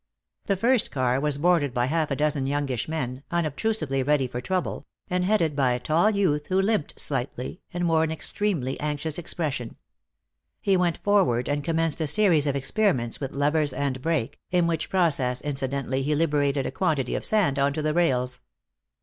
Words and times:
The 0.47 0.55
first 0.55 0.89
car 0.89 1.19
was 1.19 1.37
boarded 1.37 1.75
by 1.75 1.83
a 1.85 1.89
half 1.89 2.09
dozen 2.17 2.47
youngish 2.47 2.87
men, 2.87 3.21
unobtrusively 3.29 4.01
ready 4.01 4.25
for 4.25 4.41
trouble, 4.41 4.87
and 5.11 5.23
headed 5.23 5.55
by 5.55 5.73
a 5.73 5.79
tall 5.79 6.09
youth 6.09 6.47
who 6.47 6.59
limped 6.59 6.99
slightly 6.99 7.61
and 7.71 7.87
wore 7.87 8.03
an 8.03 8.09
extremely 8.11 8.79
anxious 8.79 9.19
expression. 9.19 9.75
He 10.59 10.75
went 10.75 10.97
forward 11.03 11.47
and 11.47 11.63
commenced 11.63 12.01
a 12.01 12.07
series 12.07 12.47
of 12.47 12.55
experiments 12.55 13.19
with 13.19 13.35
levers 13.35 13.73
and 13.73 14.01
brake, 14.01 14.39
in 14.49 14.65
which 14.65 14.89
process 14.89 15.39
incidentally 15.39 16.01
he 16.01 16.15
liberated 16.15 16.65
a 16.65 16.71
quantity 16.71 17.13
of 17.13 17.23
sand 17.23 17.59
onto 17.59 17.83
the 17.83 17.93
rails. 17.93 18.39